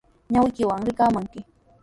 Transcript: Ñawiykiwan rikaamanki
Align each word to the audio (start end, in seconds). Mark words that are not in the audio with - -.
Ñawiykiwan 0.31 0.85
rikaamanki 0.87 1.39